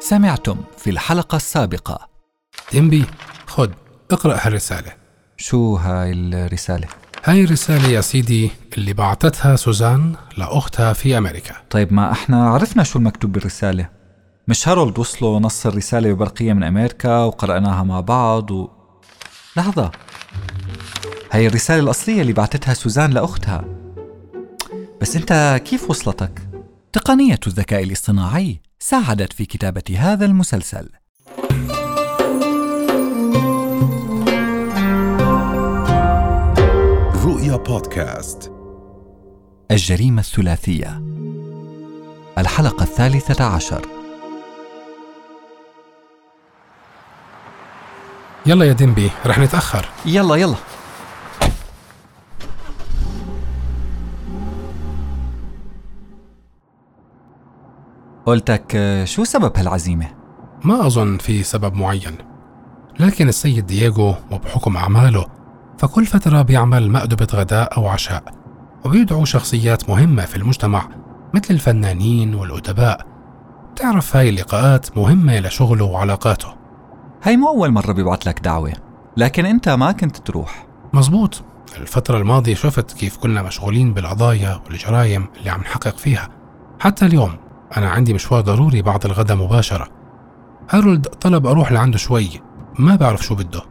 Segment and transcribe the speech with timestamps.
[0.00, 2.08] سمعتم في الحلقة السابقة.
[2.72, 3.04] ديمبي
[3.46, 3.70] خد
[4.10, 4.92] اقرأ هالرسالة.
[5.36, 6.88] شو هاي الرسالة؟
[7.24, 11.54] هاي الرسالة يا سيدي اللي بعتتها سوزان لأختها في أمريكا.
[11.70, 13.88] طيب ما إحنا عرفنا شو المكتوب بالرسالة.
[14.48, 18.70] مش هارولد وصله نص الرسالة ببرقية من أمريكا وقرأناها مع بعض و...
[19.56, 19.90] لحظة.
[21.32, 23.81] هاي الرسالة الأصلية اللي بعتتها سوزان لأختها.
[25.02, 26.48] بس أنت كيف وصلتك؟
[26.92, 30.88] تقنية الذكاء الاصطناعي ساعدت في كتابة هذا المسلسل.
[37.24, 38.52] رؤيا بودكاست.
[39.70, 41.02] الجريمة الثلاثية.
[42.38, 43.86] الحلقة الثالثة عشر.
[48.46, 49.88] يلا يا ديمبي رح نتأخر.
[50.06, 50.56] يلا يلا.
[58.32, 60.06] قلتك آه، شو سبب هالعزيمة؟
[60.64, 62.18] ما أظن في سبب معين.
[63.00, 65.26] لكن السيد دييغو وبحكم أعماله
[65.78, 68.22] فكل فترة بيعمل مأدبة غداء أو عشاء
[68.84, 70.88] وبيدعو شخصيات مهمة في المجتمع
[71.34, 73.06] مثل الفنانين والأدباء.
[73.76, 76.48] تعرف هاي اللقاءات مهمة لشغله وعلاقاته.
[77.22, 78.72] هاي مو أول مرة بيبعت لك دعوة
[79.16, 80.66] لكن أنت ما كنت تروح.
[80.92, 81.42] مزبوط.
[81.76, 86.28] الفترة الماضية شفت كيف كنا مشغولين بالقضايا والجرائم اللي عم نحقق فيها
[86.80, 87.41] حتى اليوم.
[87.76, 89.88] أنا عندي مشوار ضروري بعد الغداء مباشرة.
[90.70, 92.28] هارولد طلب أروح لعنده شوي.
[92.78, 93.62] ما بعرف شو بده.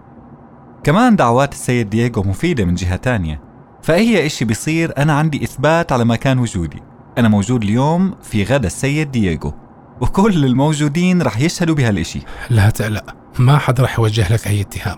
[0.83, 3.41] كمان دعوات السيد دييغو مفيدة من جهة تانية.
[3.81, 6.83] فأي إشي بيصير أنا عندي إثبات على مكان وجودي.
[7.17, 9.53] أنا موجود اليوم في غدا السيد دييغو.
[10.01, 12.19] وكل الموجودين رح يشهدوا بهالإشي.
[12.49, 14.97] لا تقلق ما حدا رح يوجه لك أي اتهام.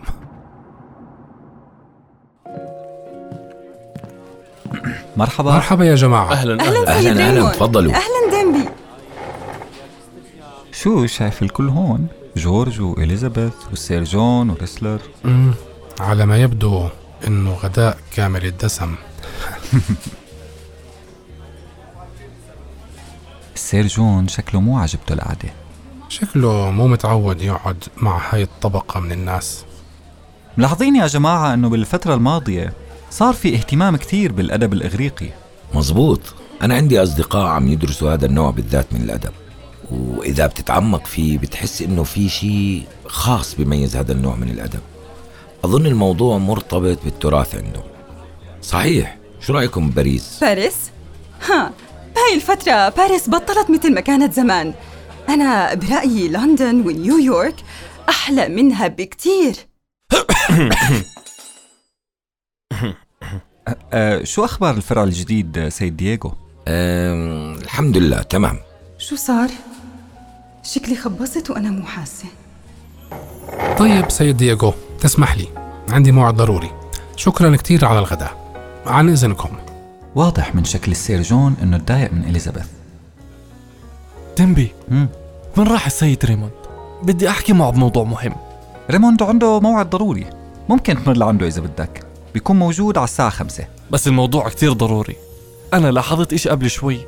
[5.18, 5.52] مرحبا.
[5.52, 6.32] مرحبا يا جماعة.
[6.32, 7.52] أهلا أهلا أهلا سيد أهلا ريمون.
[7.52, 7.92] تفضلوا.
[7.92, 8.33] ديمبي
[10.84, 15.00] شو شايف الكل هون؟ جورج وإليزابيث والسير جون وريسلر.
[16.00, 16.88] على ما يبدو
[17.28, 18.96] إنه غداء كامل الدسم.
[23.56, 25.50] السير جون شكله مو عجبته القعدة
[26.10, 29.66] شكله مو متعود يقعد مع هاي الطبقة من الناس.
[30.58, 32.74] ملاحظين يا جماعة أنه بالفترة الماضية
[33.10, 35.30] صار في اهتمام كثير بالأدب الإغريقي.
[35.74, 36.22] مزبوط.
[36.62, 39.43] أنا عندي أصدقاء عم يدرسوا هذا النوع بالذات من الأدب.
[39.94, 44.80] وإذا بتتعمق فيه بتحس إنه في شيء خاص بيميز هذا النوع من الأدب.
[45.64, 47.84] أظن الموضوع مرتبط بالتراث عندهم.
[48.62, 49.18] صحيح.
[49.40, 50.76] شو رأيكم بباريس؟ باريس؟
[51.50, 51.74] ها
[52.16, 54.74] بهاي الفترة باريس بطلت مثل ما كانت زمان.
[55.30, 57.56] أنا برأيي لندن ونيويورك
[58.10, 59.56] أحلى منها بكتير.
[63.94, 66.34] أه شو أخبار الفرع الجديد سيد دييغو؟
[66.68, 68.60] أم الحمد لله تمام.
[68.98, 69.50] شو صار؟
[70.64, 72.26] شكلي خبصت وأنا مو حاسة.
[73.78, 75.48] طيب سيد دييغو تسمح لي.
[75.90, 76.72] عندي موعد ضروري.
[77.16, 78.62] شكرا كثير على الغداء.
[78.86, 79.50] عن إذنكم.
[80.16, 82.66] واضح من شكل السير جون إنه تضايق من إليزابيث.
[84.38, 85.08] ديمبي مم.
[85.58, 86.52] وين راح السيد ريموند؟
[87.04, 88.36] بدي أحكي معه بموضوع مهم.
[88.92, 90.26] ريموند عنده موعد ضروري.
[90.70, 92.04] ممكن تمر لعنده إذا بدك.
[92.34, 93.68] بيكون موجود على الساعة خمسة.
[93.92, 95.16] بس الموضوع كتير ضروري.
[95.74, 97.00] أنا لاحظت إشي قبل شوي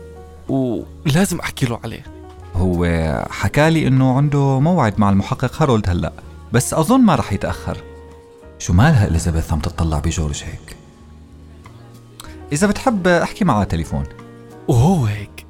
[0.49, 2.14] ولازم أحكي له عليه.
[2.55, 2.85] هو
[3.29, 6.13] حكالي إنه عنده موعد مع المحقق هارولد هلأ
[6.53, 7.77] بس أظن ما رح يتأخر.
[8.59, 10.77] شو مالها إليزابيث عم تطلع بجورج هيك؟
[12.51, 14.03] إذا بتحب أحكي معها تليفون.
[14.67, 15.45] وهو هيك.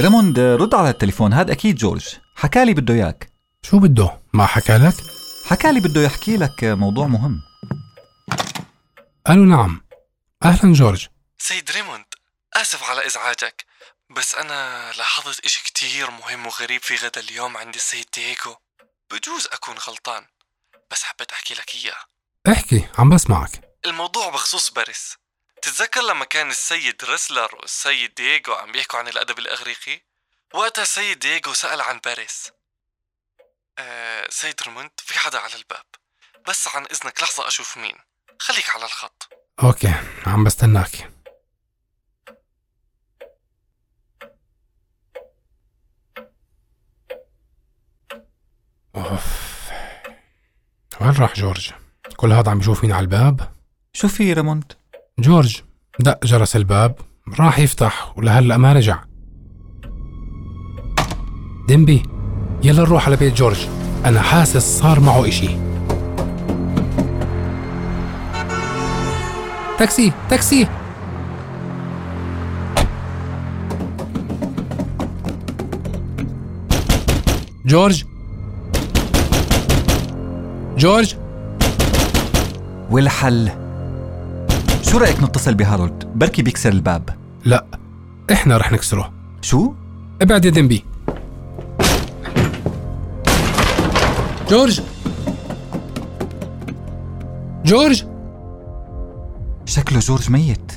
[0.00, 1.32] ريموند رد على التليفون.
[1.32, 2.06] هذا أكيد جورج.
[2.34, 3.32] حكالي بده إياك.
[3.62, 4.94] شو بده؟ ما حكى لك؟
[5.46, 7.47] حكالي بده يحكي لك موضوع مهم.
[9.28, 9.86] قالوا نعم.
[10.44, 11.08] أهلا جورج.
[11.38, 12.14] سيد ريموند
[12.54, 13.64] آسف على إزعاجك
[14.10, 18.56] بس أنا لاحظت إشي كتير مهم وغريب في غدا اليوم عند السيد دييغو.
[19.10, 20.26] بجوز أكون غلطان
[20.90, 22.04] بس حبيت أحكي لك إياه.
[22.48, 23.50] احكي عم بسمعك.
[23.84, 25.16] الموضوع بخصوص باريس.
[25.62, 30.00] تتذكر لما كان السيد ريسلر والسيد دييغو عم بيحكوا عن الأدب الإغريقي؟
[30.54, 32.50] وقتها السيد دييغو سأل عن باريس.
[33.78, 35.86] آه سيد ريموند في حدا على الباب.
[36.46, 38.07] بس عن إذنك لحظة أشوف مين.
[38.38, 39.28] خليك على الخط.
[39.62, 39.94] okay
[40.26, 41.10] عم بستناك.
[48.96, 49.48] أوف.
[51.00, 51.70] وين راح جورج؟
[52.16, 53.52] كل هذا عم يشوف مين على الباب؟
[53.92, 54.72] شو في ريموند؟
[55.18, 55.62] جورج
[56.00, 56.98] دق جرس الباب
[57.38, 59.04] راح يفتح ولهلا ما رجع.
[61.68, 62.02] ديمبي
[62.62, 63.68] يلا نروح على بيت جورج.
[64.04, 65.67] أنا حاسس صار معه إشي.
[69.78, 70.68] تاكسي تاكسي.
[77.66, 78.04] جورج.
[80.78, 81.16] جورج.
[82.90, 83.50] والحل
[84.82, 87.10] شو رأيك نتصل بهارولد؟ بركي بيكسر الباب.
[87.44, 87.64] لا
[88.32, 89.12] إحنا رح نكسره.
[89.42, 89.72] شو؟
[90.22, 90.84] ابعد يا دنبي
[94.50, 94.80] جورج.
[97.64, 98.17] جورج.
[99.78, 100.72] شكله جورج ميت.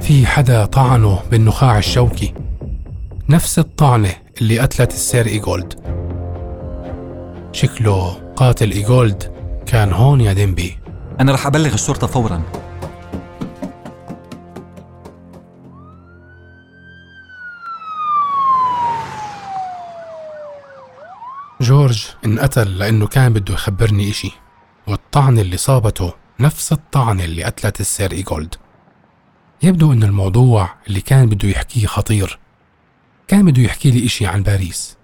[0.00, 2.34] في حدا طعنه بالنخاع الشوكي؟
[3.28, 5.74] نفس الطعنة اللي قتلت السير إيجولد.
[7.52, 9.32] شكله قاتل إيجولد
[9.66, 10.78] كان هون يا ديمبي.
[11.20, 12.42] أنا رح أبلغ الشرطة فوراً.
[21.60, 24.43] جورج انقتل لأنه كان بده يخبرني إشي.
[25.16, 28.54] والطعنة اللي صابته نفس الطعنة اللي قتلت السير إيجولد.
[29.62, 32.38] يبدو أن الموضوع اللي كان بده يحكيه خطير.
[33.28, 34.96] كان بده يحكي لي إشي عن باريس.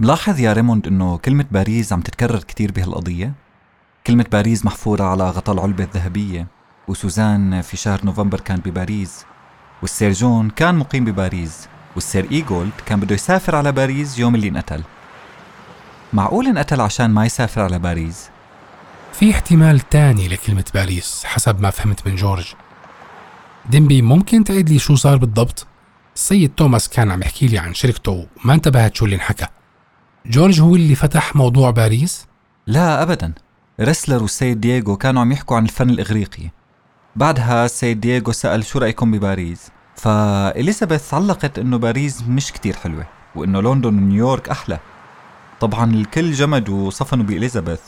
[0.00, 3.32] ملاحظ يا ريموند إنه كلمة باريس عم تتكرر كتير بهالقضية؟
[4.06, 6.46] كلمة باريس محفورة على غطاء العلبة الذهبية
[6.88, 9.24] وسوزان في شهر نوفمبر كانت بباريس
[9.82, 14.82] والسير جون كان مقيم بباريس والسير إيجولد كان بده يسافر على باريس يوم اللي انقتل.
[16.12, 18.30] معقول انقتل عشان ما يسافر على باريس؟
[19.12, 22.46] في احتمال تاني لكلمة باريس حسب ما فهمت من جورج.
[23.70, 25.66] ديمبي ممكن تعيد لي شو صار بالضبط؟
[26.14, 29.46] السيد توماس كان عم يحكي لي عن شركته وما انتبهت شو اللي انحكى.
[30.26, 32.26] جورج هو اللي فتح موضوع باريس؟
[32.66, 33.32] لا ابدا.
[33.80, 36.50] ريسلر والسيد دييغو كانوا عم يحكوا عن الفن الإغريقي.
[37.16, 43.60] بعدها السيد دييغو سأل شو رأيكم بباريس؟ فإليزابيث علقت إنه باريس مش كتير حلوة وإنه
[43.60, 44.78] لندن ونيويورك أحلى.
[45.60, 47.80] طبعا الكل جمدوا وصفنوا بإليزابيث.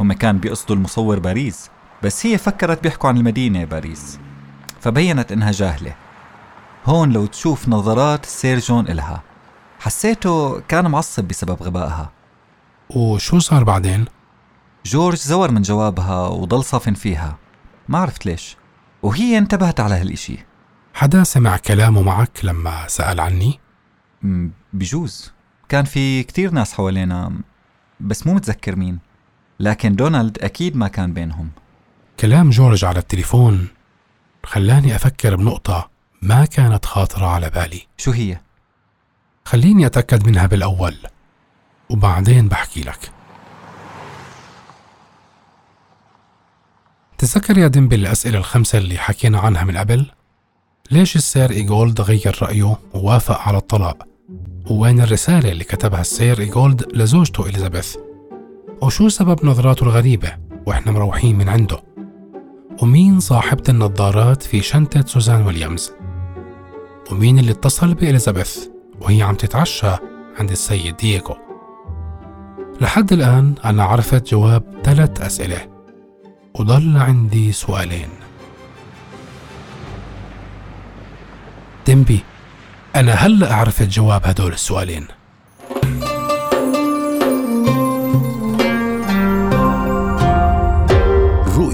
[0.00, 1.70] هم كان بيقصدوا المصور باريس
[2.02, 4.18] بس هي فكرت بيحكوا عن المدينة باريس
[4.80, 5.94] فبينت إنها جاهلة.
[6.86, 9.22] هون لو تشوف نظرات السير جون إلها
[9.80, 12.12] حسيته كان معصب بسبب غبائها.
[12.90, 14.04] وشو صار بعدين؟
[14.84, 17.38] جورج زور من جوابها وضل صافن فيها.
[17.88, 18.56] ما عرفت ليش.
[19.02, 20.46] وهي انتبهت على هالإشي.
[20.94, 23.60] حدا سمع كلامه معك لما سأل عني؟
[24.72, 25.32] بجوز.
[25.68, 27.32] كان في كتير ناس حوالينا
[28.00, 28.98] بس مو متذكر مين.
[29.60, 31.50] لكن دونالد أكيد ما كان بينهم
[32.20, 33.68] كلام جورج على التليفون
[34.44, 35.90] خلاني أفكر بنقطة
[36.22, 38.40] ما كانت خاطرة على بالي شو هي؟
[39.44, 40.96] خليني أتأكد منها بالأول
[41.90, 43.10] وبعدين بحكي لك
[47.18, 50.06] تذكر يا ديمبي الأسئلة الخمسة اللي حكينا عنها من قبل؟
[50.90, 54.06] ليش السير إيجولد غير رأيه ووافق على الطلاق؟
[54.70, 57.96] ووين الرسالة اللي كتبها السير إيجولد لزوجته إليزابيث؟
[58.82, 60.36] وشو سبب نظراته الغريبة
[60.66, 61.82] وإحنا مروحين من عنده؟
[62.82, 65.92] ومين صاحبة النظارات في شنطة سوزان ويليامز؟
[67.10, 68.66] ومين اللي اتصل بإليزابيث
[69.00, 69.96] وهي عم تتعشى
[70.38, 71.36] عند السيد دييغو؟
[72.80, 75.68] لحد الآن أنا عرفت جواب ثلاث أسئلة
[76.54, 78.08] وضل عندي سؤالين
[81.86, 82.20] ديمبي
[82.96, 85.06] أنا هلأ عرفت جواب هدول السؤالين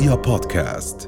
[0.09, 1.08] رؤيا بودكاست